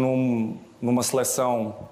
num, 0.00 0.58
numa 0.80 1.02
seleção 1.02 1.88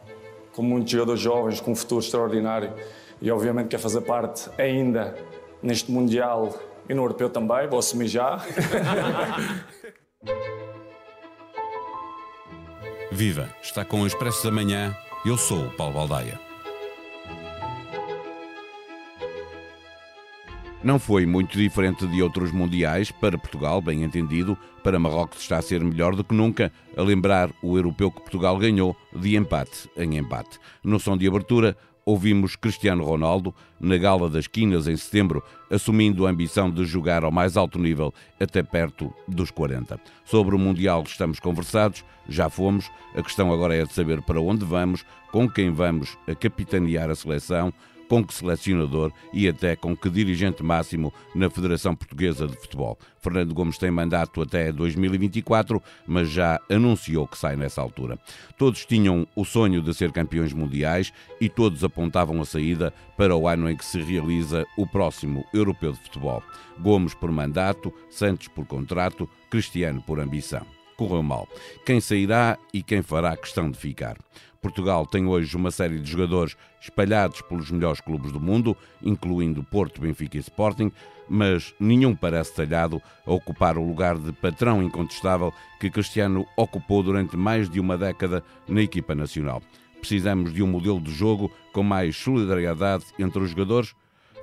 com 0.55 0.63
muitos 0.63 0.91
jogadores 0.93 1.21
jovens, 1.21 1.61
com 1.61 1.73
um 1.73 1.77
futuro 1.77 2.01
extraordinário 2.01 2.73
e 3.21 3.31
obviamente 3.31 3.69
quer 3.69 3.79
fazer 3.79 4.03
parte 4.03 4.49
ainda 4.59 5.17
neste 5.63 5.91
Mundial 5.91 6.55
e 6.89 6.95
no 6.95 7.03
Europeu 7.03 7.31
também, 7.31 7.67
vou 7.67 7.79
assumir 7.79 8.09
já. 8.09 8.41
Viva! 13.11 13.49
Está 13.63 13.85
com 13.85 14.01
o 14.01 14.07
Expresso 14.07 14.45
da 14.45 14.51
Manhã. 14.51 14.95
Eu 15.25 15.37
sou 15.39 15.67
o 15.67 15.71
Paulo 15.71 15.95
Baldaia. 15.95 16.44
Não 20.85 20.99
foi 20.99 21.25
muito 21.25 21.57
diferente 21.57 22.07
de 22.07 22.23
outros 22.23 22.53
mundiais, 22.53 23.11
para 23.11 23.39
Portugal, 23.39 23.81
bem 23.81 24.03
entendido, 24.03 24.55
para 24.83 24.99
Marrocos 24.99 25.41
está 25.41 25.57
a 25.57 25.63
ser 25.63 25.83
melhor 25.83 26.15
do 26.15 26.23
que 26.23 26.35
nunca, 26.35 26.71
a 26.95 27.01
lembrar 27.01 27.51
o 27.63 27.79
europeu 27.79 28.11
que 28.11 28.21
Portugal 28.21 28.59
ganhou 28.59 28.95
de 29.17 29.35
empate 29.35 29.89
em 29.97 30.19
empate. 30.19 30.59
No 30.85 31.01
som 31.01 31.17
de 31.17 31.27
abertura, 31.27 31.75
ouvimos 32.05 32.55
Cristiano 32.55 33.03
Ronaldo 33.03 33.55
na 33.81 33.97
Gala 33.97 34.29
das 34.29 34.47
Quinas 34.47 34.87
em 34.87 34.95
setembro, 34.95 35.43
assumindo 35.71 36.27
a 36.27 36.31
ambição 36.31 36.71
de 36.71 36.85
jogar 36.85 37.25
ao 37.25 37.33
mais 37.33 37.57
alto 37.57 37.79
nível 37.79 38.13
até 38.39 38.63
perto 38.63 39.11
dos 39.27 39.51
40. 39.51 39.99
Sobre 40.23 40.55
o 40.55 40.59
Mundial 40.59 41.03
estamos 41.07 41.41
conversados, 41.41 42.05
já 42.29 42.51
fomos, 42.51 42.91
a 43.17 43.23
questão 43.23 43.51
agora 43.51 43.75
é 43.75 43.87
de 43.87 43.93
saber 43.95 44.21
para 44.21 44.39
onde 44.39 44.67
vamos, 44.67 45.03
com 45.33 45.49
quem 45.49 45.71
vamos 45.71 46.19
a 46.29 46.35
capitanear 46.35 47.09
a 47.09 47.15
seleção, 47.15 47.73
com 48.09 48.25
que 48.25 48.35
selecionador 48.35 49.13
e 49.33 49.49
até 49.49 49.77
com 49.77 49.97
que 49.97 50.11
dirigente 50.11 50.63
máximo 50.63 51.13
na 51.35 51.51
Federação 51.51 51.95
Portuguesa 51.95 52.47
de 52.47 52.57
Futebol. 52.57 52.99
Fernando 53.21 53.55
Gomes 53.55 53.79
tem 53.79 53.91
mandato 53.91 54.43
até 54.43 54.71
2024, 54.71 55.83
mas 56.07 56.29
já 56.31 56.61
anunciou 56.71 57.27
que 57.27 57.39
sai 57.39 57.57
nessa 57.57 57.81
altura. 57.81 58.19
Todos 58.59 58.85
tinham 58.85 59.27
o 59.35 59.45
sonho 59.45 59.81
de 59.81 59.95
ser 59.95 60.13
campeões 60.13 60.53
mundiais 60.53 61.13
e 61.41 61.49
todos 61.49 61.83
apontavam 61.83 62.41
a 62.41 62.45
saída 62.45 62.93
para 63.17 63.35
o 63.35 63.49
ano 63.49 63.71
em 63.71 63.77
que 63.77 63.85
se 63.85 64.01
realiza 64.01 64.67
o 64.77 64.87
próximo 64.87 65.45
Europeu 65.55 65.93
de 65.93 66.01
Futebol. 66.01 66.43
Gomes 66.79 67.15
por 67.15 67.31
mandato, 67.31 67.93
Santos 68.11 68.49
por 68.49 68.67
contrato, 68.67 69.29
Cristiano 69.49 70.03
por 70.03 70.21
ambição 70.21 70.84
correu 70.97 71.23
mal. 71.23 71.49
Quem 71.85 72.01
sairá 72.01 72.59
e 72.73 72.83
quem 72.83 73.03
fará 73.03 73.37
questão 73.37 73.71
de 73.71 73.79
ficar? 73.79 74.17
Portugal 74.61 75.07
tem 75.07 75.27
hoje 75.27 75.55
uma 75.57 75.71
série 75.71 75.99
de 75.99 76.11
jogadores 76.11 76.57
espalhados 76.81 77.43
pelos 77.43 77.71
melhores 77.71 78.01
clubes 78.01 78.33
do 78.33 78.41
mundo, 78.41 78.75
incluindo 79.03 79.63
Porto, 79.63 80.01
Benfica 80.01 80.39
e 80.39 80.41
Sporting, 80.41 80.91
mas 81.29 81.75
nenhum 81.79 82.15
parece 82.15 82.55
talhado 82.55 83.01
a 83.27 83.33
ocupar 83.33 83.77
o 83.77 83.87
lugar 83.87 84.17
de 84.19 84.33
patrão 84.33 84.83
incontestável 84.83 85.53
que 85.79 85.91
Cristiano 85.91 86.47
ocupou 86.57 87.03
durante 87.03 87.37
mais 87.37 87.69
de 87.69 87.79
uma 87.79 87.99
década 87.99 88.43
na 88.67 88.81
equipa 88.81 89.15
nacional. 89.15 89.63
Precisamos 90.01 90.53
de 90.53 90.63
um 90.63 90.67
modelo 90.67 91.01
de 91.01 91.13
jogo 91.13 91.51
com 91.73 91.83
mais 91.83 92.17
solidariedade 92.17 93.05
entre 93.19 93.43
os 93.43 93.51
jogadores? 93.51 93.95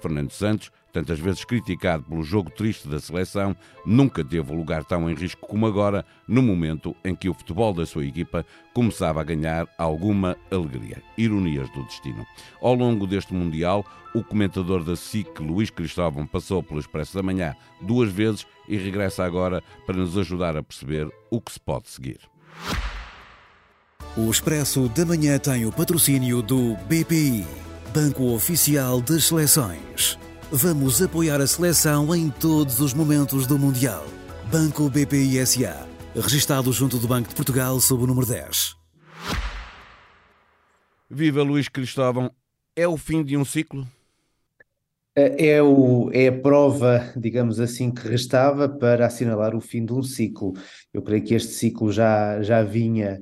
Fernando 0.01 0.31
Santos 0.31 0.71
tantas 0.91 1.19
vezes 1.19 1.45
criticado 1.45 2.03
pelo 2.03 2.23
jogo 2.23 2.49
triste 2.49 2.87
da 2.87 2.99
seleção, 2.99 3.55
nunca 3.85 4.23
teve 4.23 4.53
lugar 4.53 4.83
tão 4.83 5.09
em 5.09 5.13
risco 5.13 5.47
como 5.47 5.65
agora, 5.65 6.05
no 6.27 6.41
momento 6.41 6.95
em 7.03 7.15
que 7.15 7.29
o 7.29 7.33
futebol 7.33 7.73
da 7.73 7.85
sua 7.85 8.05
equipa 8.05 8.45
começava 8.73 9.21
a 9.21 9.23
ganhar 9.23 9.67
alguma 9.77 10.37
alegria. 10.51 11.01
Ironias 11.17 11.69
do 11.71 11.83
destino. 11.83 12.25
Ao 12.61 12.73
longo 12.73 13.07
deste 13.07 13.33
Mundial, 13.33 13.85
o 14.13 14.23
comentador 14.23 14.83
da 14.83 14.95
SIC, 14.95 15.39
Luís 15.39 15.69
Cristóvão, 15.69 16.27
passou 16.27 16.61
pelo 16.61 16.79
Expresso 16.79 17.15
da 17.15 17.23
Manhã 17.23 17.55
duas 17.81 18.11
vezes 18.11 18.45
e 18.67 18.77
regressa 18.77 19.23
agora 19.23 19.63
para 19.85 19.95
nos 19.95 20.17
ajudar 20.17 20.57
a 20.57 20.63
perceber 20.63 21.09
o 21.29 21.39
que 21.39 21.51
se 21.51 21.59
pode 21.59 21.89
seguir. 21.89 22.19
O 24.17 24.29
Expresso 24.29 24.89
da 24.89 25.05
Manhã 25.05 25.39
tem 25.39 25.65
o 25.65 25.71
patrocínio 25.71 26.41
do 26.41 26.75
BPI, 26.89 27.45
Banco 27.93 28.33
Oficial 28.33 28.99
das 29.01 29.25
Seleções. 29.25 30.19
Vamos 30.53 31.01
apoiar 31.01 31.39
a 31.39 31.47
seleção 31.47 32.13
em 32.13 32.29
todos 32.29 32.81
os 32.81 32.93
momentos 32.93 33.47
do 33.47 33.57
Mundial. 33.57 34.05
Banco 34.51 34.89
BPI 34.89 35.45
SA. 35.45 35.87
Registado 36.13 36.73
junto 36.73 36.97
do 36.97 37.07
Banco 37.07 37.29
de 37.29 37.35
Portugal 37.35 37.79
sob 37.79 38.03
o 38.03 38.07
número 38.07 38.27
10. 38.27 38.75
Viva 41.09 41.41
Luís 41.41 41.69
Cristóvão. 41.69 42.29
É 42.75 42.85
o 42.85 42.97
fim 42.97 43.23
de 43.23 43.37
um 43.37 43.45
ciclo? 43.45 43.87
É, 45.15 45.51
é, 45.51 45.63
o, 45.63 46.09
é 46.11 46.27
a 46.27 46.33
prova, 46.33 47.13
digamos 47.15 47.57
assim, 47.61 47.89
que 47.89 48.05
restava 48.05 48.67
para 48.67 49.05
assinalar 49.05 49.55
o 49.55 49.61
fim 49.61 49.85
de 49.85 49.93
um 49.93 50.03
ciclo. 50.03 50.51
Eu 50.93 51.01
creio 51.01 51.23
que 51.23 51.33
este 51.33 51.53
ciclo 51.53 51.93
já, 51.93 52.41
já 52.41 52.61
vinha 52.61 53.21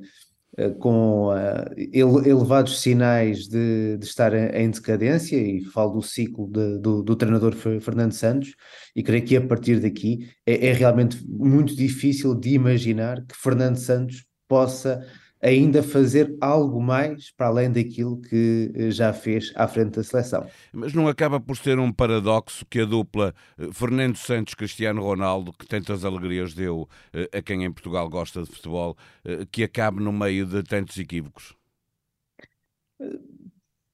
com 0.78 1.28
uh, 1.28 1.64
elevados 1.76 2.80
sinais 2.80 3.48
de, 3.48 3.96
de 3.96 4.04
estar 4.04 4.32
em 4.34 4.70
decadência, 4.70 5.36
e 5.36 5.64
falo 5.64 5.94
do 5.94 6.02
ciclo 6.02 6.46
de, 6.46 6.78
do, 6.78 7.02
do, 7.02 7.16
treinador 7.16 7.54
Fernando 7.54 8.12
Santos, 8.12 8.54
e 8.94 9.02
creio 9.02 9.24
que 9.24 9.36
a 9.36 9.46
partir 9.46 9.80
daqui 9.80 10.28
é, 10.46 10.68
é, 10.68 10.72
realmente 10.72 11.24
muito 11.26 11.74
difícil 11.74 12.34
de 12.34 12.50
imaginar 12.50 13.24
que 13.26 13.36
Fernando 13.36 13.76
Santos 13.76 14.24
possa 14.48 15.00
ainda 15.42 15.82
fazer 15.82 16.36
algo 16.40 16.80
mais 16.82 17.30
para 17.30 17.46
além 17.46 17.70
daquilo 17.70 18.20
que 18.20 18.70
eh, 18.74 18.90
já 18.90 19.12
fez 19.12 19.52
à 19.56 19.66
frente 19.66 19.96
da 19.96 20.04
seleção. 20.04 20.46
Mas 20.72 20.92
não 20.92 21.08
acaba 21.08 21.40
por 21.40 21.56
ser 21.56 21.78
um 21.78 21.92
paradoxo 21.92 22.64
que 22.68 22.80
a 22.80 22.84
dupla 22.84 23.34
eh, 23.58 23.68
Fernando 23.72 24.16
Santos 24.16 24.54
Cristiano 24.54 25.02
Ronaldo, 25.02 25.52
que 25.52 25.66
tantas 25.66 26.04
alegrias 26.04 26.52
deu 26.54 26.88
eh, 27.12 27.28
a 27.32 27.40
quem 27.42 27.64
em 27.64 27.72
Portugal 27.72 28.08
gosta 28.08 28.42
de 28.42 28.50
futebol, 28.50 28.96
que 29.50 29.62
acabe 29.62 30.02
no 30.02 30.12
meio 30.12 30.44
de 30.44 30.62
tantos 30.62 30.98
equívocos? 30.98 31.54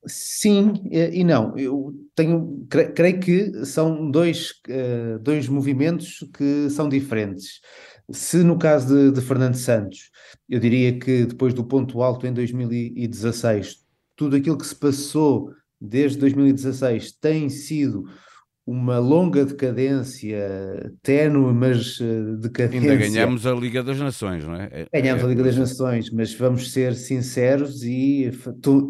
Sim 0.06 0.74
e 0.90 1.22
não. 1.24 1.56
Eu 1.58 1.92
tenho, 2.14 2.66
creio 2.68 3.20
que 3.20 3.64
são 3.64 4.10
dois, 4.10 4.52
dois 5.20 5.48
movimentos 5.48 6.24
que 6.36 6.70
são 6.70 6.88
diferentes. 6.88 7.60
Se 8.10 8.42
no 8.44 8.58
caso 8.58 8.94
de, 8.94 9.10
de 9.10 9.20
Fernando 9.20 9.56
Santos, 9.56 10.10
eu 10.48 10.60
diria 10.60 10.98
que 10.98 11.26
depois 11.26 11.52
do 11.52 11.64
ponto 11.64 12.02
alto 12.02 12.26
em 12.26 12.32
2016, 12.32 13.84
tudo 14.14 14.36
aquilo 14.36 14.56
que 14.56 14.66
se 14.66 14.76
passou 14.76 15.52
desde 15.80 16.18
2016 16.18 17.12
tem 17.12 17.50
sido 17.50 18.04
uma 18.66 18.98
longa 18.98 19.44
decadência, 19.44 20.92
ténue, 21.00 21.54
mas 21.54 22.00
uh, 22.00 22.36
decadência. 22.36 22.90
Ainda 22.90 22.96
ganhamos 22.96 23.46
a 23.46 23.52
Liga 23.52 23.80
das 23.80 23.96
Nações, 24.00 24.44
não 24.44 24.56
é? 24.56 24.88
é 24.92 25.00
ganhamos 25.00 25.22
é, 25.22 25.26
a 25.26 25.28
Liga 25.28 25.44
das 25.44 25.56
Nações, 25.56 26.10
mas 26.10 26.34
vamos 26.34 26.72
ser 26.72 26.96
sinceros 26.96 27.84
e 27.84 28.32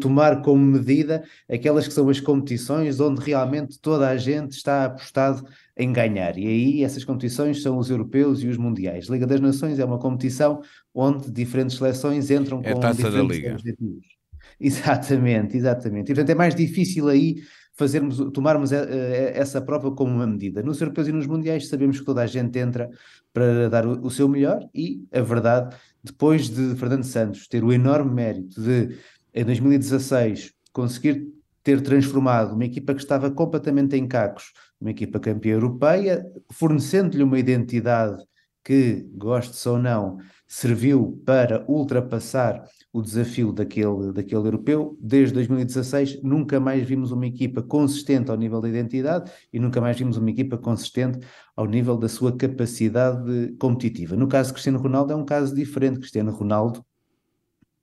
tomar 0.01 0.41
como 0.41 0.65
medida 0.65 1.23
aquelas 1.47 1.87
que 1.87 1.93
são 1.93 2.09
as 2.09 2.19
competições 2.19 2.99
onde 2.99 3.21
realmente 3.21 3.79
toda 3.79 4.09
a 4.09 4.17
gente 4.17 4.53
está 4.53 4.85
apostado 4.85 5.45
em 5.77 5.93
ganhar. 5.93 6.39
E 6.39 6.47
aí 6.47 6.83
essas 6.83 7.03
competições 7.03 7.61
são 7.61 7.77
os 7.77 7.91
europeus 7.91 8.41
e 8.41 8.47
os 8.47 8.57
mundiais. 8.57 9.05
Liga 9.05 9.27
das 9.27 9.39
Nações 9.39 9.77
é 9.77 9.85
uma 9.85 9.99
competição 9.99 10.59
onde 10.91 11.29
diferentes 11.29 11.77
seleções 11.77 12.31
entram 12.31 12.61
é 12.63 12.73
com 12.73 12.79
taça 12.79 12.95
diferentes 12.95 13.27
da 13.27 13.33
Liga. 13.35 13.51
objetivos. 13.53 14.07
Exatamente, 14.59 15.55
exatamente. 15.55 16.11
E 16.11 16.15
portanto 16.15 16.29
é 16.31 16.35
mais 16.35 16.55
difícil 16.55 17.07
aí 17.07 17.35
fazermos, 17.77 18.17
tomarmos 18.33 18.71
eh, 18.71 18.87
eh, 18.89 19.31
essa 19.35 19.61
prova 19.61 19.91
como 19.91 20.13
uma 20.13 20.27
medida. 20.27 20.63
Nos 20.63 20.81
europeus 20.81 21.07
e 21.07 21.11
nos 21.11 21.27
mundiais 21.27 21.69
sabemos 21.69 21.99
que 21.99 22.05
toda 22.05 22.23
a 22.23 22.27
gente 22.27 22.57
entra 22.57 22.89
para 23.31 23.69
dar 23.69 23.85
o, 23.85 24.09
seu 24.09 24.27
melhor 24.27 24.67
e 24.73 25.05
a 25.13 25.21
verdade, 25.21 25.75
depois 26.03 26.49
de 26.49 26.75
Fernando 26.75 27.03
Santos 27.03 27.47
ter 27.47 27.63
o 27.63 27.71
enorme 27.71 28.13
mérito 28.13 28.59
de, 28.59 28.97
em 29.33 29.45
2016, 29.45 30.53
conseguir 30.73 31.27
ter 31.63 31.81
transformado 31.81 32.55
uma 32.55 32.65
equipa 32.65 32.95
que 32.95 33.01
estava 33.01 33.29
completamente 33.29 33.95
em 33.95 34.07
cacos, 34.07 34.53
uma 34.81 34.89
equipa 34.89 35.19
campeã 35.19 35.53
europeia, 35.53 36.25
fornecendo-lhe 36.51 37.23
uma 37.23 37.37
identidade 37.37 38.23
que, 38.63 39.07
goste 39.13 39.67
ou 39.69 39.77
não, 39.77 40.17
serviu 40.47 41.21
para 41.25 41.65
ultrapassar 41.67 42.63
o 42.93 43.01
desafio 43.01 43.51
daquele, 43.51 44.13
daquele 44.13 44.47
europeu. 44.47 44.97
Desde 44.99 45.33
2016 45.33 46.23
nunca 46.23 46.59
mais 46.59 46.87
vimos 46.87 47.11
uma 47.11 47.27
equipa 47.27 47.61
consistente 47.61 48.31
ao 48.31 48.37
nível 48.37 48.61
da 48.61 48.69
identidade 48.69 49.29
e 49.51 49.59
nunca 49.59 49.81
mais 49.81 49.97
vimos 49.97 50.17
uma 50.17 50.29
equipa 50.29 50.57
consistente 50.57 51.19
ao 51.55 51.65
nível 51.65 51.97
da 51.97 52.07
sua 52.07 52.35
capacidade 52.35 53.53
competitiva. 53.59 54.15
No 54.15 54.27
caso 54.27 54.49
de 54.49 54.53
Cristiano 54.53 54.79
Ronaldo 54.79 55.11
é 55.11 55.15
um 55.15 55.25
caso 55.25 55.53
diferente. 55.53 55.99
Cristiano 55.99 56.31
Ronaldo 56.31 56.85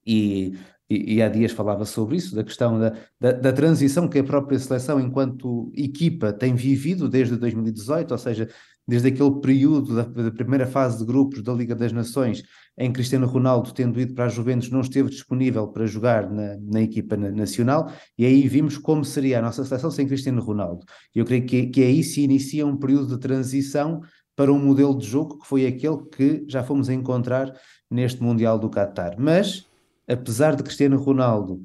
e 0.05 0.57
e, 0.89 1.15
e, 1.15 1.21
há 1.21 1.27
dias 1.27 1.51
falava 1.51 1.83
sobre 1.83 2.17
isso, 2.17 2.35
da 2.35 2.43
questão 2.43 2.79
da, 2.79 2.93
da, 3.19 3.31
da, 3.31 3.51
transição 3.51 4.07
que 4.07 4.19
a 4.19 4.23
própria 4.23 4.59
seleção, 4.59 4.99
enquanto 4.99 5.71
equipa, 5.75 6.31
tem 6.31 6.53
vivido 6.53 7.09
desde 7.09 7.35
2018, 7.37 8.11
ou 8.11 8.17
seja, 8.17 8.47
desde 8.87 9.07
aquele 9.07 9.39
período 9.41 9.95
da, 9.95 10.03
da, 10.03 10.31
primeira 10.31 10.67
fase 10.67 10.99
de 10.99 11.05
grupos 11.05 11.41
da 11.41 11.53
Liga 11.53 11.75
das 11.75 11.91
Nações, 11.91 12.43
em 12.77 12.91
Cristiano 12.91 13.25
Ronaldo, 13.25 13.73
tendo 13.73 13.99
ido 13.99 14.13
para 14.13 14.25
a 14.25 14.29
Juventus, 14.29 14.69
não 14.69 14.81
esteve 14.81 15.09
disponível 15.09 15.67
para 15.67 15.85
jogar 15.85 16.29
na, 16.29 16.57
na 16.57 16.81
equipa 16.81 17.15
nacional, 17.17 17.91
e 18.17 18.25
aí 18.25 18.47
vimos 18.47 18.77
como 18.77 19.03
seria 19.03 19.39
a 19.39 19.41
nossa 19.41 19.63
seleção 19.63 19.89
sem 19.89 20.07
Cristiano 20.07 20.41
Ronaldo. 20.41 20.85
Eu 21.13 21.25
creio 21.25 21.45
que, 21.45 21.67
que 21.67 21.83
aí 21.83 22.03
se 22.03 22.21
inicia 22.21 22.65
um 22.65 22.77
período 22.77 23.15
de 23.15 23.19
transição 23.19 24.01
para 24.35 24.51
um 24.51 24.59
modelo 24.59 24.97
de 24.97 25.07
jogo 25.07 25.39
que 25.39 25.47
foi 25.47 25.65
aquele 25.65 25.97
que 26.09 26.45
já 26.47 26.63
fomos 26.63 26.89
encontrar 26.89 27.53
neste 27.89 28.21
Mundial 28.21 28.59
do 28.59 28.69
Qatar. 28.69 29.15
Mas, 29.17 29.65
apesar 30.07 30.55
de 30.55 30.63
Cristiano 30.63 30.97
Ronaldo 30.97 31.61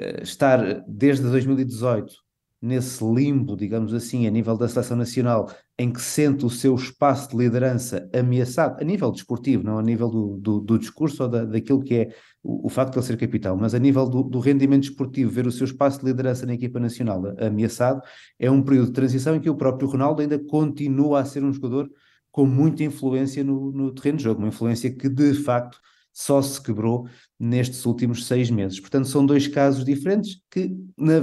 uh, 0.00 0.22
estar 0.22 0.82
desde 0.88 1.24
2018 1.24 2.25
nesse 2.60 3.04
limbo, 3.04 3.56
digamos 3.56 3.92
assim, 3.92 4.26
a 4.26 4.30
nível 4.30 4.56
da 4.56 4.68
seleção 4.68 4.96
nacional, 4.96 5.50
em 5.78 5.92
que 5.92 6.00
sente 6.00 6.44
o 6.44 6.50
seu 6.50 6.74
espaço 6.74 7.30
de 7.30 7.36
liderança 7.36 8.08
ameaçado, 8.14 8.80
a 8.80 8.84
nível 8.84 9.12
desportivo, 9.12 9.62
não 9.62 9.78
a 9.78 9.82
nível 9.82 10.08
do, 10.08 10.38
do, 10.38 10.60
do 10.60 10.78
discurso 10.78 11.24
ou 11.24 11.28
da, 11.28 11.44
daquilo 11.44 11.82
que 11.82 11.94
é 11.94 12.14
o, 12.42 12.66
o, 12.66 12.68
facto 12.70 12.92
de 12.92 12.98
ele 12.98 13.06
ser 13.06 13.16
capitão, 13.18 13.56
mas 13.56 13.74
a 13.74 13.78
nível 13.78 14.08
do, 14.08 14.22
do, 14.22 14.40
rendimento 14.40 14.82
desportivo, 14.82 15.30
ver 15.30 15.46
o 15.46 15.52
seu 15.52 15.66
espaço 15.66 16.00
de 16.00 16.06
liderança 16.06 16.46
na 16.46 16.54
equipa 16.54 16.80
nacional 16.80 17.22
ameaçado, 17.38 18.00
é 18.38 18.50
um 18.50 18.62
período 18.62 18.86
de 18.86 18.92
transição 18.92 19.36
em 19.36 19.40
que 19.40 19.50
o 19.50 19.56
próprio 19.56 19.88
Ronaldo 19.88 20.22
ainda 20.22 20.38
continua 20.38 21.20
a 21.20 21.24
ser 21.24 21.44
um 21.44 21.52
jogador 21.52 21.90
com 22.32 22.46
muita 22.46 22.84
influência 22.84 23.44
no, 23.44 23.70
no 23.70 23.92
terreno 23.92 24.18
de 24.18 24.24
jogo, 24.24 24.40
uma 24.40 24.48
influência 24.48 24.90
que 24.90 25.08
de 25.08 25.34
facto 25.34 25.78
só 26.18 26.40
se 26.40 26.58
quebrou 26.62 27.06
nestes 27.38 27.84
últimos 27.84 28.24
seis 28.24 28.50
meses. 28.50 28.80
Portanto, 28.80 29.06
são 29.06 29.26
dois 29.26 29.46
casos 29.46 29.84
diferentes 29.84 30.40
que 30.50 30.74
na, 30.96 31.20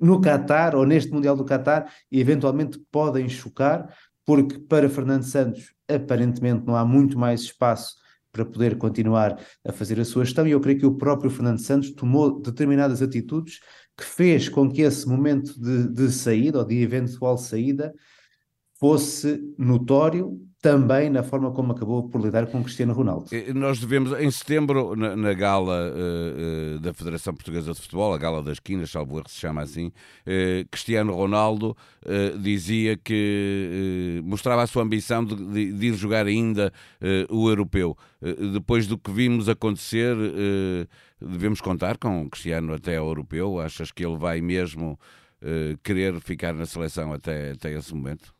no 0.00 0.20
Qatar 0.20 0.76
ou 0.76 0.86
neste 0.86 1.10
Mundial 1.10 1.36
do 1.36 1.44
Qatar 1.44 1.92
eventualmente 2.08 2.78
podem 2.92 3.28
chocar, 3.28 3.92
porque 4.24 4.60
para 4.60 4.88
Fernando 4.88 5.24
Santos 5.24 5.74
aparentemente 5.88 6.64
não 6.64 6.76
há 6.76 6.84
muito 6.84 7.18
mais 7.18 7.40
espaço 7.40 7.96
para 8.30 8.44
poder 8.44 8.78
continuar 8.78 9.40
a 9.66 9.72
fazer 9.72 9.98
a 9.98 10.04
sua 10.04 10.24
gestão, 10.24 10.46
e 10.46 10.52
eu 10.52 10.60
creio 10.60 10.78
que 10.78 10.86
o 10.86 10.94
próprio 10.94 11.28
Fernando 11.28 11.58
Santos 11.58 11.90
tomou 11.90 12.40
determinadas 12.40 13.02
atitudes 13.02 13.58
que 13.98 14.04
fez 14.04 14.48
com 14.48 14.70
que 14.70 14.82
esse 14.82 15.06
momento 15.06 15.60
de, 15.60 15.88
de 15.88 16.12
saída 16.12 16.60
ou 16.60 16.64
de 16.64 16.80
eventual 16.80 17.36
saída 17.36 17.92
fosse 18.78 19.42
notório 19.58 20.40
também 20.62 21.10
na 21.10 21.24
forma 21.24 21.50
como 21.50 21.72
acabou 21.72 22.08
por 22.08 22.22
lidar 22.22 22.46
com 22.46 22.62
Cristiano 22.62 22.94
Ronaldo. 22.94 23.26
Nós 23.52 23.80
devemos, 23.80 24.16
em 24.20 24.30
setembro, 24.30 24.94
na, 24.94 25.16
na 25.16 25.34
gala 25.34 25.90
uh, 25.90 26.78
da 26.78 26.94
Federação 26.94 27.34
Portuguesa 27.34 27.72
de 27.72 27.80
Futebol, 27.80 28.14
a 28.14 28.16
Gala 28.16 28.40
das 28.44 28.60
Quinas, 28.60 28.88
salvo 28.88 29.18
erro 29.18 29.28
se 29.28 29.40
chama 29.40 29.60
assim, 29.60 29.88
uh, 29.88 30.68
Cristiano 30.70 31.12
Ronaldo 31.12 31.76
dizia 32.40 32.96
que 32.96 34.20
mostrava 34.24 34.62
a 34.62 34.66
sua 34.66 34.82
ambição 34.82 35.24
de, 35.24 35.36
de, 35.36 35.72
de 35.72 35.86
ir 35.86 35.94
jogar 35.94 36.26
ainda 36.26 36.72
o 37.30 37.48
europeu. 37.48 37.96
depois 38.52 38.88
do 38.88 38.98
que 38.98 39.12
vimos 39.12 39.48
acontecer, 39.48 40.16
devemos 41.20 41.60
contar 41.60 41.96
com 41.96 42.28
Cristiano 42.28 42.74
até 42.74 43.00
o 43.00 43.06
europeu? 43.06 43.60
Achas 43.60 43.92
que 43.92 44.04
ele 44.04 44.16
vai 44.16 44.40
mesmo 44.40 44.98
querer 45.84 46.20
ficar 46.20 46.52
na 46.52 46.66
seleção 46.66 47.12
até, 47.12 47.52
até 47.52 47.72
esse 47.72 47.94
momento? 47.94 48.34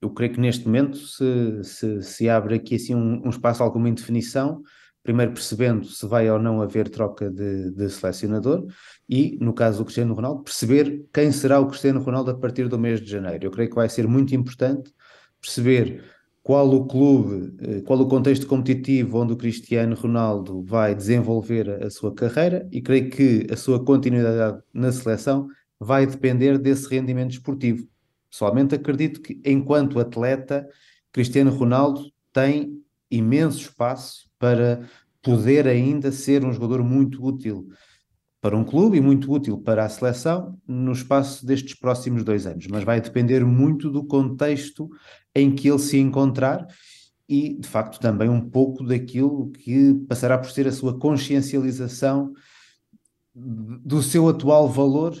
Eu 0.00 0.10
creio 0.10 0.32
que 0.32 0.40
neste 0.40 0.66
momento 0.66 0.96
se, 0.96 1.62
se, 1.62 2.02
se 2.02 2.28
abre 2.28 2.56
aqui 2.56 2.74
assim 2.74 2.94
um, 2.94 3.22
um, 3.26 3.30
espaço 3.30 3.62
alguma 3.62 3.88
indefinição, 3.88 4.62
primeiro 5.02 5.32
percebendo 5.32 5.86
se 5.86 6.06
vai 6.06 6.28
ou 6.30 6.38
não 6.38 6.60
haver 6.60 6.88
troca 6.88 7.30
de, 7.30 7.70
de, 7.70 7.88
selecionador 7.90 8.66
e, 9.08 9.38
no 9.40 9.52
caso 9.52 9.78
do 9.78 9.84
Cristiano 9.84 10.14
Ronaldo, 10.14 10.42
perceber 10.42 11.04
quem 11.12 11.30
será 11.30 11.60
o 11.60 11.68
Cristiano 11.68 12.00
Ronaldo 12.00 12.32
a 12.32 12.34
partir 12.34 12.68
do 12.68 12.78
mês 12.78 13.00
de 13.00 13.10
janeiro. 13.10 13.46
Eu 13.46 13.50
creio 13.50 13.70
que 13.70 13.76
vai 13.76 13.88
ser 13.88 14.08
muito 14.08 14.34
importante 14.34 14.92
perceber 15.40 16.02
qual 16.42 16.68
o 16.72 16.86
clube, 16.86 17.56
eh, 17.60 17.80
qual 17.82 18.00
o 18.00 18.08
contexto 18.08 18.46
competitivo 18.46 19.18
onde 19.20 19.32
o 19.32 19.36
Cristiano 19.36 19.94
Ronaldo 19.96 20.62
vai 20.62 20.94
desenvolver 20.94 21.82
a 21.82 21.90
sua 21.90 22.14
carreira 22.14 22.68
e 22.72 22.80
creio 22.80 23.10
que 23.10 23.46
a 23.50 23.56
sua 23.56 23.84
continuidade 23.84 24.62
na 24.72 24.92
seleção 24.92 25.48
vai 25.78 26.06
depender 26.06 26.58
desse 26.58 26.88
rendimento 26.88 27.32
esportivo 27.32 27.86
Pessoalmente 28.30 28.74
acredito 28.74 29.20
que, 29.20 29.40
enquanto 29.44 29.98
atleta, 29.98 30.68
Cristiano 31.12 31.50
Ronaldo 31.50 32.10
tem 32.32 32.82
imenso 33.10 33.60
espaço 33.60 34.28
para 34.38 34.86
poder 35.22 35.66
ainda 35.66 36.12
ser 36.12 36.44
um 36.44 36.52
jogador 36.52 36.82
muito 36.84 37.24
útil 37.24 37.68
para 38.40 38.56
um 38.56 38.64
clube 38.64 38.98
e 38.98 39.00
muito 39.00 39.32
útil 39.32 39.58
para 39.58 39.84
a 39.84 39.88
seleção 39.88 40.56
no 40.68 40.92
espaço 40.92 41.44
destes 41.44 41.74
próximos 41.74 42.22
dois 42.22 42.46
anos. 42.46 42.66
Mas 42.68 42.84
vai 42.84 43.00
depender 43.00 43.44
muito 43.44 43.90
do 43.90 44.04
contexto 44.04 44.88
em 45.34 45.52
que 45.52 45.68
ele 45.68 45.78
se 45.78 45.98
encontrar 45.98 46.64
e, 47.28 47.58
de 47.58 47.66
facto, 47.66 47.98
também 47.98 48.28
um 48.28 48.40
pouco 48.40 48.84
daquilo 48.84 49.50
que 49.50 49.94
passará 50.08 50.38
por 50.38 50.50
ser 50.50 50.68
a 50.68 50.72
sua 50.72 50.96
consciencialização 50.96 52.32
do 53.34 54.00
seu 54.02 54.28
atual 54.28 54.68
valor 54.68 55.14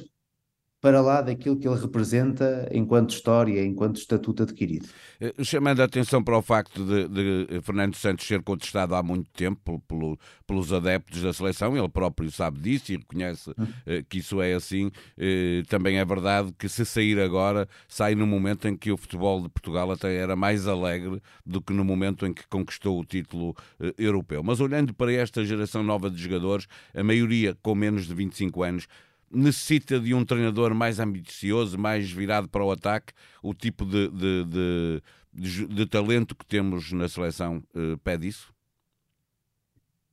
para 0.86 1.00
lá 1.00 1.20
daquilo 1.20 1.56
que 1.56 1.66
ele 1.66 1.80
representa 1.80 2.68
enquanto 2.70 3.10
história, 3.10 3.60
enquanto 3.66 3.96
estatuto 3.96 4.44
adquirido. 4.44 4.86
Eh, 5.20 5.34
chamando 5.42 5.80
a 5.80 5.84
atenção 5.84 6.22
para 6.22 6.38
o 6.38 6.42
facto 6.42 6.84
de, 6.84 7.08
de 7.08 7.60
Fernando 7.60 7.96
Santos 7.96 8.24
ser 8.24 8.40
contestado 8.40 8.94
há 8.94 9.02
muito 9.02 9.28
tempo 9.30 9.82
pelo, 9.88 10.16
pelos 10.46 10.72
adeptos 10.72 11.22
da 11.22 11.32
seleção, 11.32 11.76
ele 11.76 11.88
próprio 11.88 12.30
sabe 12.30 12.60
disso 12.60 12.92
e 12.92 12.98
reconhece 12.98 13.50
hum. 13.50 13.66
Eh, 13.84 14.04
que 14.08 14.18
isso 14.18 14.40
é 14.40 14.54
assim. 14.54 14.92
Eh, 15.18 15.64
também 15.68 15.98
é 15.98 16.04
verdade 16.04 16.54
que 16.56 16.68
se 16.68 16.84
sair 16.84 17.18
agora, 17.18 17.68
sai 17.88 18.14
no 18.14 18.24
momento 18.24 18.68
em 18.68 18.76
que 18.76 18.92
o 18.92 18.96
futebol 18.96 19.42
de 19.42 19.48
Portugal 19.48 19.90
até 19.90 20.14
era 20.14 20.36
mais 20.36 20.68
alegre 20.68 21.20
do 21.44 21.60
que 21.60 21.72
no 21.72 21.84
momento 21.84 22.24
em 22.24 22.32
que 22.32 22.46
conquistou 22.46 23.00
o 23.00 23.04
título 23.04 23.56
europeu. 23.98 24.40
Mas 24.44 24.60
olhando 24.60 24.94
para 24.94 25.12
esta 25.12 25.44
geração 25.44 25.82
nova 25.82 26.08
de 26.08 26.22
jogadores, 26.22 26.68
a 26.94 27.02
maioria 27.02 27.56
com 27.60 27.74
menos 27.74 28.06
de 28.06 28.14
25 28.14 28.62
anos, 28.62 28.86
necessita 29.30 29.98
de 29.98 30.14
um 30.14 30.24
treinador 30.24 30.74
mais 30.74 30.98
ambicioso, 30.98 31.78
mais 31.78 32.10
virado 32.10 32.48
para 32.48 32.64
o 32.64 32.70
ataque? 32.70 33.12
O 33.42 33.54
tipo 33.54 33.84
de, 33.84 34.08
de, 34.08 34.44
de, 34.44 35.02
de, 35.32 35.66
de 35.66 35.86
talento 35.86 36.34
que 36.34 36.46
temos 36.46 36.92
na 36.92 37.08
seleção 37.08 37.62
uh, 37.74 37.98
pede 37.98 38.28
isso? 38.28 38.54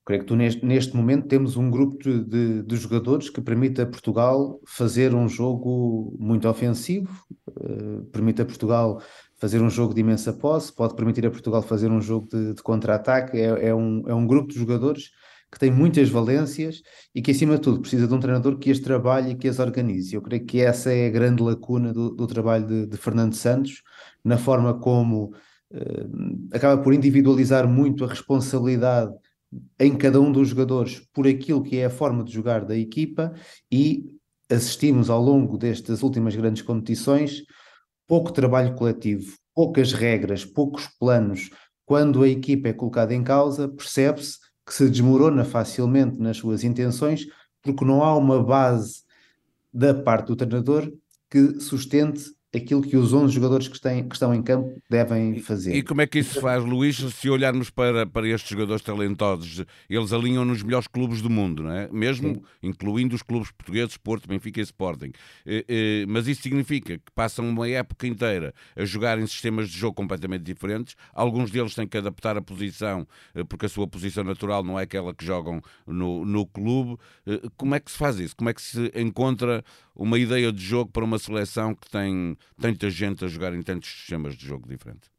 Creio 0.05 0.21
que 0.21 0.27
tu 0.27 0.35
neste, 0.35 0.65
neste 0.65 0.95
momento 0.95 1.27
temos 1.27 1.55
um 1.55 1.69
grupo 1.69 1.97
de, 1.97 2.61
de, 2.61 2.75
jogadores 2.75 3.29
que 3.29 3.39
permite 3.39 3.81
a 3.81 3.85
Portugal 3.85 4.59
fazer 4.65 5.15
um 5.15 5.29
jogo 5.29 6.13
muito 6.19 6.47
ofensivo, 6.49 7.23
uh, 7.47 8.03
permite 8.11 8.41
a 8.41 8.45
Portugal 8.45 9.01
fazer 9.37 9.61
um 9.61 9.69
jogo 9.69 9.93
de 9.93 10.01
imensa 10.01 10.33
posse, 10.33 10.73
pode 10.73 10.95
permitir 10.95 11.25
a 11.25 11.31
Portugal 11.31 11.61
fazer 11.61 11.89
um 11.89 12.01
jogo 12.01 12.27
de, 12.27 12.53
de 12.53 12.61
contra-ataque. 12.61 13.37
É, 13.37 13.67
é, 13.67 13.75
um, 13.75 14.03
é 14.05 14.13
um 14.13 14.27
grupo 14.27 14.51
de 14.51 14.59
jogadores 14.59 15.11
que 15.53 15.59
tem 15.59 15.71
muitas 15.71 16.09
valências 16.09 16.81
e 17.13 17.21
que, 17.21 17.31
acima 17.31 17.55
de 17.55 17.61
tudo, 17.61 17.79
precisa 17.79 18.07
de 18.07 18.13
um 18.13 18.19
treinador 18.19 18.57
que 18.57 18.71
as 18.71 18.79
trabalhe 18.79 19.31
e 19.31 19.35
que 19.35 19.47
as 19.47 19.59
organize. 19.59 20.15
Eu 20.15 20.21
creio 20.21 20.43
que 20.45 20.59
essa 20.59 20.91
é 20.91 21.07
a 21.07 21.11
grande 21.11 21.43
lacuna 21.43 21.93
do, 21.93 22.09
do 22.09 22.25
trabalho 22.25 22.65
de, 22.65 22.87
de, 22.87 22.97
Fernando 22.97 23.35
Santos, 23.35 23.83
na 24.23 24.37
forma 24.37 24.73
como 24.73 25.33
uh, 25.71 26.49
acaba 26.51 26.81
por 26.81 26.93
individualizar 26.93 27.67
muito 27.67 28.03
a 28.03 28.07
responsabilidade 28.07 29.13
em 29.79 29.95
cada 29.95 30.19
um 30.19 30.31
dos 30.31 30.49
jogadores 30.49 30.99
por 31.13 31.27
aquilo 31.27 31.61
que 31.61 31.77
é 31.77 31.85
a 31.85 31.89
forma 31.89 32.23
de 32.23 32.33
jogar 32.33 32.65
da 32.65 32.75
equipa 32.75 33.31
e 33.71 34.05
assistimos 34.49 35.11
ao 35.11 35.21
longo 35.21 35.55
destas 35.57 36.01
últimas 36.01 36.35
grandes 36.35 36.63
competições 36.63 37.43
pouco 38.07 38.31
trabalho 38.31 38.75
coletivo, 38.75 39.37
poucas 39.53 39.93
regras, 39.93 40.43
poucos 40.43 40.87
planos. 40.99 41.49
Quando 41.85 42.23
a 42.23 42.27
equipa 42.27 42.69
é 42.69 42.73
colocada 42.73 43.13
em 43.13 43.23
causa, 43.23 43.67
percebe-se 43.67 44.37
que 44.73 44.77
se 44.77 44.89
desmorona 44.89 45.45
facilmente 45.45 46.19
nas 46.19 46.37
suas 46.37 46.63
intenções, 46.63 47.27
porque 47.61 47.85
não 47.85 48.03
há 48.03 48.17
uma 48.17 48.43
base 48.43 49.03
da 49.71 49.93
parte 49.93 50.27
do 50.27 50.35
treinador 50.35 50.91
que 51.29 51.59
sustente 51.59 52.23
aquilo 52.55 52.81
que 52.81 52.95
os 52.95 53.13
11 53.13 53.33
jogadores 53.33 53.67
que, 53.67 53.79
têm, 53.81 54.07
que 54.07 54.15
estão 54.15 54.33
em 54.33 54.41
campo 54.41 54.79
devem 54.89 55.39
fazer. 55.39 55.73
E, 55.73 55.79
e 55.79 55.83
como 55.83 56.01
é 56.01 56.07
que 56.07 56.19
isso 56.19 56.35
se 56.35 56.41
faz, 56.41 56.63
Luís? 56.63 56.97
Se 56.97 57.29
olharmos 57.29 57.69
para, 57.69 58.05
para 58.05 58.27
estes 58.27 58.49
jogadores 58.49 58.83
talentosos, 58.83 59.65
eles 59.89 60.13
alinham 60.13 60.45
nos 60.45 60.61
melhores 60.61 60.87
clubes 60.87 61.21
do 61.21 61.29
mundo, 61.29 61.63
não 61.63 61.71
é? 61.71 61.89
Mesmo 61.91 62.35
Sim. 62.35 62.41
incluindo 62.61 63.15
os 63.15 63.23
clubes 63.23 63.51
portugueses, 63.51 63.97
Porto, 63.97 64.27
Benfica 64.27 64.59
e 64.59 64.63
Sporting. 64.63 65.11
Eh, 65.45 65.65
eh, 65.67 66.05
mas 66.07 66.27
isso 66.27 66.43
significa 66.43 66.97
que 66.97 67.11
passam 67.15 67.49
uma 67.49 67.67
época 67.67 68.05
inteira 68.05 68.53
a 68.75 68.85
jogar 68.85 69.17
em 69.17 69.25
sistemas 69.25 69.69
de 69.69 69.77
jogo 69.77 69.95
completamente 69.95 70.43
diferentes. 70.43 70.95
Alguns 71.13 71.49
deles 71.49 71.73
têm 71.73 71.87
que 71.87 71.97
adaptar 71.97 72.37
a 72.37 72.41
posição, 72.41 73.07
eh, 73.33 73.43
porque 73.43 73.65
a 73.65 73.69
sua 73.69 73.87
posição 73.87 74.23
natural 74.23 74.63
não 74.63 74.79
é 74.79 74.83
aquela 74.83 75.13
que 75.13 75.25
jogam 75.25 75.61
no, 75.87 76.23
no 76.23 76.45
clube. 76.45 76.97
Como 77.57 77.73
é 77.73 77.79
que 77.79 77.91
se 77.91 77.97
faz 77.97 78.19
isso? 78.19 78.35
Como 78.35 78.49
é 78.49 78.53
que 78.53 78.61
se 78.61 78.91
encontra 78.95 79.63
uma 79.95 80.17
ideia 80.17 80.51
de 80.51 80.63
jogo 80.63 80.91
para 80.91 81.03
uma 81.03 81.19
seleção 81.19 81.75
que 81.75 81.89
tem 81.89 82.37
tanta 82.59 82.89
gente 82.89 83.25
a 83.25 83.27
jogar 83.27 83.53
em 83.53 83.61
tantos 83.61 83.89
sistemas 83.89 84.35
de 84.35 84.45
jogo 84.45 84.67
diferentes? 84.67 85.13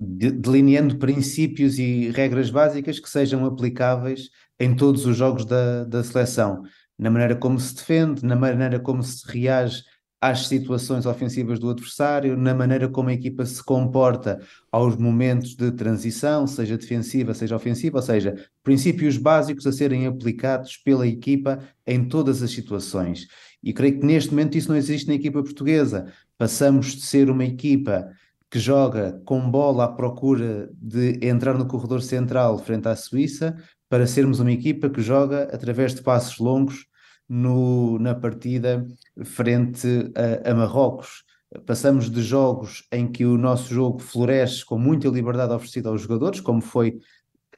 delineando 0.00 0.96
princípios 0.96 1.78
e 1.78 2.10
regras 2.10 2.48
básicas 2.48 2.98
que 2.98 3.08
sejam 3.08 3.44
aplicáveis 3.44 4.30
em 4.58 4.74
todos 4.74 5.04
os 5.04 5.14
jogos 5.14 5.44
da, 5.44 5.84
da 5.84 6.02
seleção, 6.02 6.62
na 6.98 7.10
maneira 7.10 7.36
como 7.36 7.60
se 7.60 7.74
defende, 7.74 8.24
na 8.24 8.34
maneira 8.34 8.80
como 8.80 9.02
se 9.02 9.22
reage 9.30 9.82
às 10.18 10.48
situações 10.48 11.06
ofensivas 11.06 11.58
do 11.58 11.70
adversário, 11.70 12.36
na 12.36 12.54
maneira 12.54 12.88
como 12.88 13.08
a 13.08 13.12
equipa 13.12 13.44
se 13.44 13.62
comporta 13.62 14.38
aos 14.70 14.96
momentos 14.96 15.54
de 15.54 15.70
transição, 15.72 16.46
seja 16.46 16.76
defensiva, 16.76 17.32
seja 17.32 17.56
ofensiva, 17.56 17.98
ou 17.98 18.02
seja, 18.02 18.34
princípios 18.62 19.16
básicos 19.16 19.66
a 19.66 19.72
serem 19.72 20.06
aplicados 20.06 20.76
pela 20.78 21.06
equipa 21.06 21.58
em 21.86 22.06
todas 22.06 22.42
as 22.42 22.50
situações. 22.50 23.26
E 23.62 23.72
creio 23.72 23.98
que 23.98 24.06
neste 24.06 24.30
momento 24.30 24.56
isso 24.56 24.68
não 24.68 24.76
existe 24.76 25.08
na 25.08 25.14
equipa 25.14 25.42
portuguesa. 25.42 26.12
Passamos 26.40 26.94
de 26.94 27.02
ser 27.02 27.28
uma 27.28 27.44
equipa 27.44 28.10
que 28.50 28.58
joga 28.58 29.20
com 29.26 29.50
bola 29.50 29.84
à 29.84 29.88
procura 29.88 30.70
de 30.72 31.18
entrar 31.20 31.52
no 31.52 31.66
corredor 31.66 32.00
central 32.00 32.56
frente 32.56 32.88
à 32.88 32.96
Suíça, 32.96 33.54
para 33.90 34.06
sermos 34.06 34.40
uma 34.40 34.50
equipa 34.50 34.88
que 34.88 35.02
joga 35.02 35.42
através 35.52 35.94
de 35.94 36.00
passos 36.00 36.38
longos 36.38 36.86
no, 37.28 37.98
na 37.98 38.14
partida 38.14 38.86
frente 39.22 39.86
a, 40.16 40.50
a 40.50 40.54
Marrocos. 40.54 41.24
Passamos 41.66 42.10
de 42.10 42.22
jogos 42.22 42.88
em 42.90 43.06
que 43.06 43.26
o 43.26 43.36
nosso 43.36 43.74
jogo 43.74 43.98
floresce 43.98 44.64
com 44.64 44.78
muita 44.78 45.08
liberdade 45.08 45.52
oferecida 45.52 45.90
aos 45.90 46.00
jogadores, 46.00 46.40
como 46.40 46.62
foi, 46.62 46.92
de 46.92 47.00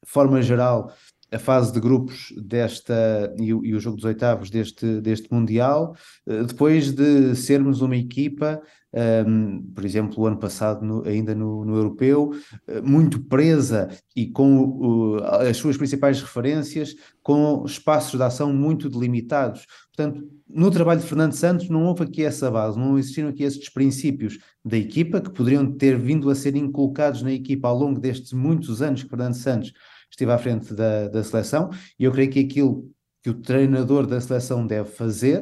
forma 0.08 0.42
geral, 0.42 0.92
a 1.32 1.38
fase 1.38 1.72
de 1.72 1.80
grupos 1.80 2.32
desta 2.36 3.34
e 3.38 3.54
o, 3.54 3.64
e 3.64 3.74
o, 3.74 3.80
jogo 3.80 3.96
dos 3.96 4.04
oitavos 4.04 4.50
deste, 4.50 5.00
deste 5.00 5.32
Mundial, 5.32 5.96
eh, 6.26 6.44
depois 6.44 6.92
de 6.92 7.34
sermos 7.34 7.80
uma 7.80 7.96
equipa, 7.96 8.60
um, 8.92 8.98
ehm, 8.98 9.62
por 9.74 9.84
exemplo, 9.84 10.22
o 10.22 10.26
ano 10.26 10.36
passado, 10.36 10.84
no, 10.84 11.02
ainda 11.08 11.34
no, 11.34 11.64
no, 11.64 11.74
Europeu, 11.74 12.32
eh, 12.68 12.82
muito 12.82 13.22
presa 13.24 13.88
e 14.14 14.26
com 14.26 15.16
uh, 15.16 15.24
as 15.48 15.56
suas 15.56 15.78
principais 15.78 16.20
referências, 16.20 16.94
com 17.22 17.64
espaços 17.64 18.18
de 18.18 18.22
ação 18.22 18.52
muito 18.52 18.90
delimitados. 18.90 19.66
Portanto, 19.96 20.28
no 20.46 20.70
trabalho 20.70 21.00
de 21.00 21.06
Fernando 21.06 21.32
Santos 21.32 21.70
não 21.70 21.84
houve 21.84 22.04
aqui 22.04 22.22
essa 22.22 22.50
base, 22.50 22.78
não 22.78 22.98
existiram 22.98 23.30
aqui 23.30 23.42
esses 23.42 23.70
princípios 23.70 24.38
da 24.62 24.76
equipa 24.76 25.18
que 25.18 25.30
poderiam 25.30 25.72
ter 25.72 25.96
vindo 25.96 26.28
a 26.28 26.34
ser 26.34 26.56
inculcados 26.56 27.22
na 27.22 27.32
equipa 27.32 27.68
ao 27.68 27.78
longo 27.78 27.98
destes 27.98 28.34
muitos 28.34 28.82
anos 28.82 29.02
que 29.02 29.08
Fernando 29.08 29.34
Santos 29.34 29.72
esteve 30.12 30.30
à 30.30 30.38
frente 30.38 30.72
da, 30.74 31.08
da 31.08 31.24
seleção, 31.24 31.70
e 31.98 32.04
eu 32.04 32.12
creio 32.12 32.30
que 32.30 32.40
aquilo 32.40 32.88
que 33.22 33.30
o 33.30 33.34
treinador 33.34 34.06
da 34.06 34.20
seleção 34.20 34.66
deve 34.66 34.90
fazer 34.90 35.40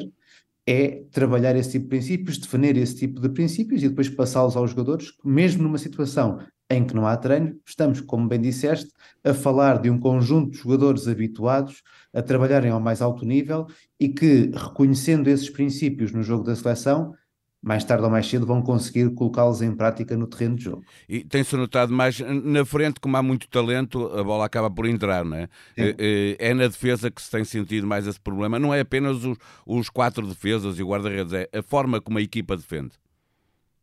é 0.67 1.03
trabalhar 1.11 1.57
esse 1.57 1.73
tipo 1.73 1.85
de 1.85 1.89
princípios, 1.89 2.39
definir 2.39 2.77
esse 2.77 2.95
tipo 2.95 3.21
de 3.21 3.29
princípios 3.29 3.83
e 3.83 3.89
depois 3.89 4.09
passá-los 4.09 4.57
aos 4.57 4.71
jogadores, 4.71 5.13
mesmo 5.25 5.63
numa 5.63 5.79
situação 5.79 6.39
em 6.71 6.85
que 6.85 6.95
não 6.95 7.05
há 7.05 7.17
treino, 7.17 7.59
estamos, 7.67 8.01
como 8.01 8.29
bem 8.29 8.41
disseste, 8.41 8.93
a 9.25 9.35
falar 9.35 9.81
de 9.81 9.91
um 9.91 9.99
conjunto 9.99 10.53
de 10.53 10.59
jogadores 10.59 11.09
habituados 11.09 11.83
a 12.15 12.23
trabalharem 12.23 12.71
ao 12.71 12.79
mais 12.79 13.03
alto 13.03 13.25
nível 13.25 13.67
e 13.99 14.09
que, 14.09 14.53
reconhecendo 14.55 15.29
esses 15.29 15.51
princípios 15.51 16.13
no 16.13 16.23
jogo 16.23 16.45
da 16.45 16.55
seleção, 16.55 17.13
mais 17.63 17.85
tarde 17.85 18.05
ou 18.05 18.11
mais 18.11 18.27
cedo 18.27 18.47
vão 18.47 18.63
conseguir 18.63 19.11
colocá-los 19.15 19.61
em 19.61 19.75
prática 19.75 20.17
no 20.17 20.27
terreno 20.27 20.57
de 20.57 20.65
jogo. 20.65 20.83
E 21.09 21.25
tem-se 21.25 21.55
notado 21.57 21.93
mais 21.93 22.19
na 22.21 22.65
frente, 22.65 22.99
como 23.01 23.17
há 23.17 23.23
muito 23.23 23.49
talento, 23.49 24.07
a 24.09 24.25
bola 24.25 24.47
acaba 24.47 24.71
por 24.71 24.87
entrar, 24.87 25.25
não 25.25 25.37
é? 25.37 25.49
É, 25.77 26.37
é, 26.39 26.55
na 26.55 26.67
defesa 26.67 27.11
que 27.11 27.21
se 27.21 27.31
tem 27.31 27.45
sentido 27.45 27.87
mais 27.87 28.07
esse 28.07 28.21
problema. 28.21 28.59
Não 28.59 28.73
é 28.73 28.81
apenas 28.81 29.25
os, 29.25 29.37
os 29.67 29.91
quatro 29.91 30.27
defesas 30.27 30.79
e 30.79 30.83
o 30.83 30.89
guarda-redes, 30.89 31.33
é 31.33 31.49
a 31.53 31.63
forma 31.63 32.01
como 32.01 32.19
a 32.19 32.23
equipa 32.23 32.57
defende. 32.57 32.93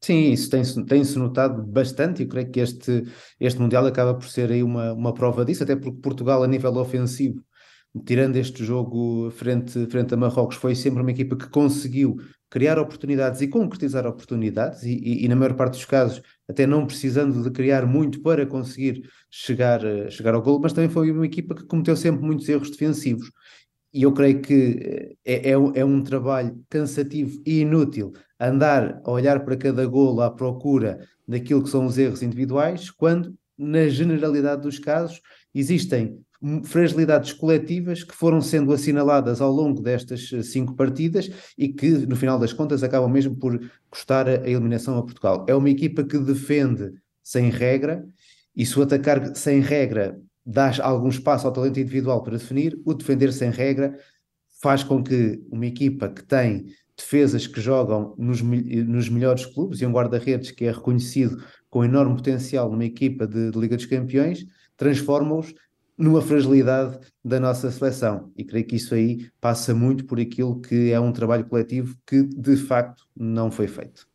Sim, 0.01 0.31
isso 0.31 0.49
tem-se 0.49 0.83
tem 0.85 1.03
notado 1.15 1.63
bastante 1.63 2.21
e 2.21 2.25
eu 2.25 2.29
creio 2.29 2.51
que 2.51 2.59
este, 2.59 3.03
este 3.39 3.59
Mundial 3.59 3.85
acaba 3.85 4.13
por 4.13 4.27
ser 4.27 4.51
aí 4.51 4.61
uma, 4.63 4.93
uma 4.93 5.13
prova 5.13 5.43
disso, 5.43 5.63
até 5.63 5.75
porque 5.75 5.99
Portugal, 6.01 6.43
a 6.43 6.47
nível 6.47 6.75
ofensivo, 6.77 7.43
tirando 8.05 8.35
este 8.35 8.63
jogo 8.63 9.31
frente, 9.31 9.85
frente 9.87 10.13
a 10.13 10.17
Marrocos, 10.17 10.55
foi 10.55 10.75
sempre 10.75 11.01
uma 11.01 11.11
equipa 11.11 11.35
que 11.35 11.49
conseguiu 11.49 12.17
criar 12.49 12.79
oportunidades 12.79 13.41
e 13.41 13.47
concretizar 13.47 14.05
oportunidades, 14.07 14.83
e, 14.83 14.93
e, 14.93 15.25
e, 15.25 15.27
na 15.27 15.35
maior 15.35 15.53
parte 15.55 15.73
dos 15.73 15.85
casos, 15.85 16.21
até 16.47 16.65
não 16.65 16.85
precisando 16.85 17.43
de 17.43 17.51
criar 17.51 17.85
muito 17.85 18.21
para 18.21 18.45
conseguir 18.45 19.09
chegar, 19.29 19.83
eh, 19.83 20.09
chegar 20.09 20.33
ao 20.33 20.41
golo, 20.41 20.59
mas 20.59 20.71
também 20.73 20.89
foi 20.89 21.11
uma 21.11 21.25
equipa 21.25 21.53
que 21.53 21.65
cometeu 21.65 21.95
sempre 21.95 22.25
muitos 22.25 22.47
erros 22.47 22.71
defensivos. 22.71 23.29
E 23.93 24.03
eu 24.03 24.13
creio 24.13 24.41
que 24.41 25.15
eh, 25.25 25.49
é, 25.49 25.49
é, 25.49 25.53
é 25.53 25.85
um 25.85 26.01
trabalho 26.01 26.57
cansativo 26.69 27.41
e 27.45 27.61
inútil 27.61 28.13
andar 28.39 29.01
a 29.03 29.11
olhar 29.11 29.43
para 29.43 29.57
cada 29.57 29.85
golo 29.85 30.21
à 30.21 30.31
procura 30.31 30.99
daquilo 31.27 31.63
que 31.63 31.69
são 31.69 31.85
os 31.85 31.97
erros 31.97 32.21
individuais, 32.23 32.89
quando, 32.89 33.35
na 33.57 33.87
generalidade 33.89 34.61
dos 34.61 34.79
casos, 34.79 35.21
existem 35.53 36.21
fragilidades 36.63 37.33
coletivas 37.33 38.03
que 38.03 38.15
foram 38.15 38.41
sendo 38.41 38.71
assinaladas 38.71 39.41
ao 39.41 39.51
longo 39.51 39.81
destas 39.81 40.31
eh, 40.31 40.43
cinco 40.43 40.75
partidas 40.75 41.29
e 41.57 41.69
que, 41.69 41.89
no 41.89 42.15
final 42.15 42.37
das 42.37 42.53
contas, 42.53 42.83
acabam 42.83 43.09
mesmo 43.09 43.35
por 43.35 43.59
custar 43.89 44.27
a 44.27 44.47
eliminação 44.47 44.97
a 44.97 45.03
Portugal. 45.03 45.45
É 45.47 45.55
uma 45.55 45.69
equipa 45.69 46.03
que 46.03 46.17
defende 46.19 46.93
sem 47.23 47.49
regra 47.49 48.07
e 48.55 48.65
se 48.65 48.77
o 48.79 48.83
atacar 48.83 49.35
sem 49.35 49.59
regra 49.59 50.19
dá 50.45 50.71
algum 50.81 51.09
espaço 51.09 51.45
ao 51.45 51.53
talento 51.53 51.79
individual 51.79 52.23
para 52.23 52.37
definir, 52.37 52.79
o 52.85 52.93
defender 52.93 53.33
sem 53.33 53.49
regra 53.49 53.97
faz 54.61 54.83
com 54.83 55.03
que 55.03 55.43
uma 55.51 55.65
equipa 55.65 56.09
que 56.09 56.23
tem 56.23 56.67
defesas 56.95 57.45
que 57.45 57.61
jogam 57.61 58.15
nos, 58.17 58.41
nos 58.41 59.09
melhores 59.09 59.45
clubes 59.45 59.81
e 59.81 59.85
um 59.85 59.91
guarda-redes 59.91 60.51
que 60.51 60.65
é 60.65 60.71
reconhecido 60.71 61.43
com 61.69 61.83
enorme 61.83 62.15
potencial 62.15 62.71
numa 62.71 62.85
equipa 62.85 63.27
de, 63.27 63.51
de 63.51 63.59
Liga 63.59 63.75
dos 63.75 63.85
Campeões, 63.85 64.45
transforma-os 64.75 65.53
numa 65.97 66.21
fragilidade 66.21 66.99
da 67.23 67.39
nossa 67.39 67.71
seleção. 67.71 68.31
E 68.37 68.43
creio 68.43 68.65
que 68.65 68.75
isso 68.75 68.93
aí 68.93 69.29
passa 69.41 69.73
muito 69.73 70.05
por 70.05 70.19
aquilo 70.19 70.61
que 70.61 70.91
é 70.91 70.99
um 70.99 71.11
trabalho 71.11 71.45
coletivo 71.45 71.97
que 72.05 72.23
de 72.23 72.55
facto 72.55 73.03
não 73.15 73.49
foi 73.49 73.67
feito. 73.67 74.07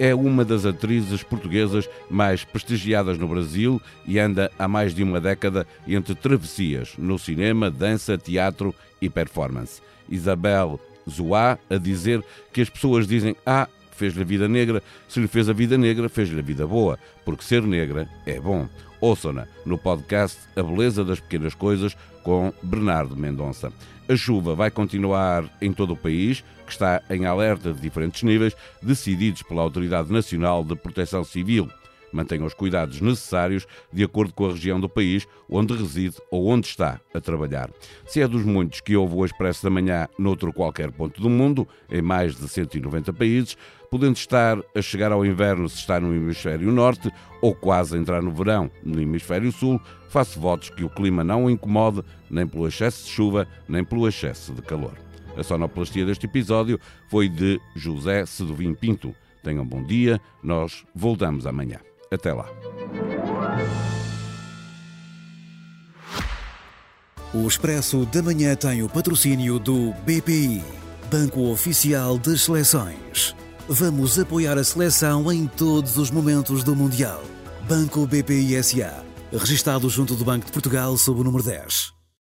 É 0.00 0.14
uma 0.14 0.44
das 0.44 0.64
atrizes 0.64 1.24
portuguesas 1.24 1.88
mais 2.08 2.44
prestigiadas 2.44 3.18
no 3.18 3.26
Brasil 3.26 3.82
e 4.06 4.18
anda 4.20 4.48
há 4.56 4.68
mais 4.68 4.94
de 4.94 5.02
uma 5.02 5.20
década 5.20 5.66
entre 5.88 6.14
travessias 6.14 6.94
no 6.96 7.18
cinema, 7.18 7.68
dança, 7.68 8.16
teatro 8.16 8.72
e 9.02 9.10
performance. 9.10 9.82
Isabel 10.08 10.78
Zoá 11.08 11.58
a 11.68 11.76
dizer 11.78 12.24
que 12.52 12.60
as 12.60 12.70
pessoas 12.70 13.08
dizem: 13.08 13.34
Ah, 13.44 13.68
fez-lhe 13.98 14.22
a 14.22 14.24
vida 14.24 14.48
negra, 14.48 14.82
se 15.08 15.20
lhe 15.20 15.26
fez 15.26 15.48
a 15.48 15.52
vida 15.52 15.76
negra, 15.76 16.08
fez-lhe 16.08 16.38
a 16.38 16.42
vida 16.42 16.66
boa, 16.66 16.98
porque 17.24 17.42
ser 17.42 17.62
negra 17.62 18.08
é 18.24 18.40
bom. 18.40 18.68
Ouçam-na 19.00 19.46
no 19.64 19.76
podcast 19.76 20.38
A 20.56 20.62
Beleza 20.62 21.04
das 21.04 21.20
Pequenas 21.20 21.54
Coisas 21.54 21.96
com 22.22 22.52
Bernardo 22.62 23.16
Mendonça. 23.16 23.72
A 24.08 24.16
chuva 24.16 24.54
vai 24.54 24.70
continuar 24.70 25.44
em 25.60 25.72
todo 25.72 25.92
o 25.92 25.96
país, 25.96 26.42
que 26.64 26.72
está 26.72 27.02
em 27.10 27.26
alerta 27.26 27.72
de 27.72 27.80
diferentes 27.80 28.22
níveis, 28.22 28.56
decididos 28.82 29.42
pela 29.42 29.62
Autoridade 29.62 30.12
Nacional 30.12 30.64
de 30.64 30.74
Proteção 30.74 31.22
Civil 31.24 31.68
mantenha 32.12 32.44
os 32.44 32.54
cuidados 32.54 33.00
necessários 33.00 33.66
de 33.92 34.04
acordo 34.04 34.32
com 34.32 34.46
a 34.46 34.52
região 34.52 34.80
do 34.80 34.88
país 34.88 35.26
onde 35.48 35.74
reside 35.74 36.16
ou 36.30 36.48
onde 36.48 36.66
está 36.66 37.00
a 37.14 37.20
trabalhar. 37.20 37.70
Se 38.06 38.20
é 38.20 38.28
dos 38.28 38.44
muitos 38.44 38.80
que 38.80 38.96
ouve 38.96 39.14
o 39.14 39.24
Expresso 39.24 39.62
da 39.62 39.70
Manhã 39.70 40.08
noutro 40.18 40.52
qualquer 40.52 40.90
ponto 40.90 41.20
do 41.20 41.30
mundo, 41.30 41.66
em 41.90 42.02
mais 42.02 42.36
de 42.36 42.48
190 42.48 43.12
países, 43.12 43.56
podendo 43.90 44.16
estar 44.16 44.58
a 44.74 44.82
chegar 44.82 45.12
ao 45.12 45.24
inverno 45.24 45.68
se 45.68 45.76
está 45.76 46.00
no 46.00 46.14
hemisfério 46.14 46.70
norte 46.70 47.10
ou 47.40 47.54
quase 47.54 47.96
a 47.96 47.98
entrar 47.98 48.22
no 48.22 48.30
verão 48.30 48.70
no 48.82 49.00
hemisfério 49.00 49.50
sul, 49.52 49.80
faço 50.08 50.40
votos 50.40 50.70
que 50.70 50.84
o 50.84 50.90
clima 50.90 51.22
não 51.22 51.44
o 51.44 51.50
incomode 51.50 52.02
nem 52.30 52.46
pelo 52.46 52.66
excesso 52.66 53.04
de 53.04 53.10
chuva, 53.10 53.46
nem 53.68 53.84
pelo 53.84 54.08
excesso 54.08 54.52
de 54.52 54.62
calor. 54.62 54.92
A 55.36 55.42
sonoplastia 55.42 56.04
deste 56.04 56.26
episódio 56.26 56.80
foi 57.08 57.28
de 57.28 57.60
José 57.76 58.26
Sedovim 58.26 58.74
Pinto. 58.74 59.14
Tenham 59.42 59.64
bom 59.64 59.82
dia, 59.84 60.20
nós 60.42 60.84
voltamos 60.94 61.46
amanhã. 61.46 61.78
Até 62.10 62.32
lá. 62.32 62.48
O 67.32 67.46
Expresso 67.46 68.06
da 68.06 68.22
Manhã 68.22 68.56
tem 68.56 68.82
o 68.82 68.88
patrocínio 68.88 69.58
do 69.58 69.92
BPI, 70.04 70.62
Banco 71.10 71.50
Oficial 71.50 72.18
das 72.18 72.42
Seleções. 72.42 73.36
Vamos 73.70 74.18
apoiar 74.18 74.56
a 74.56 74.64
seleção 74.64 75.30
em 75.30 75.46
todos 75.46 75.98
os 75.98 76.10
momentos 76.10 76.64
do 76.64 76.74
Mundial. 76.74 77.22
Banco 77.68 78.06
BPI 78.06 78.62
SA, 78.62 79.04
registado 79.30 79.90
junto 79.90 80.14
do 80.14 80.24
Banco 80.24 80.46
de 80.46 80.52
Portugal 80.52 80.96
sob 80.96 81.20
o 81.20 81.24
número 81.24 81.44
10. 81.44 81.97